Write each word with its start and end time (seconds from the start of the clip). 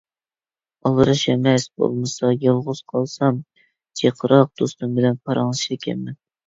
ئالدىراش 0.89 1.21
ئەمەس 1.33 1.67
بولمىسا. 1.83 2.31
يالغۇز 2.47 2.83
قالسام 2.95 3.41
جىقراق 4.03 4.53
دوستۇم 4.65 5.01
بىلەن 5.01 5.27
پاراڭلىشىدىكەنمەن. 5.29 6.23